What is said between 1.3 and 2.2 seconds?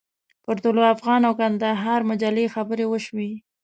کندهار